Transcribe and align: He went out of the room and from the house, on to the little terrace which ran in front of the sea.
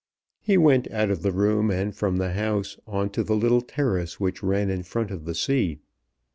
He 0.39 0.57
went 0.57 0.89
out 0.89 1.11
of 1.11 1.21
the 1.21 1.31
room 1.31 1.69
and 1.69 1.95
from 1.95 2.17
the 2.17 2.31
house, 2.31 2.75
on 2.87 3.11
to 3.11 3.23
the 3.23 3.35
little 3.35 3.61
terrace 3.61 4.19
which 4.19 4.41
ran 4.41 4.71
in 4.71 4.81
front 4.81 5.11
of 5.11 5.25
the 5.25 5.35
sea. 5.35 5.77